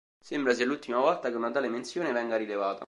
[0.19, 2.79] Sembra sia l'ultima volta che una tale menzione venga rilevata.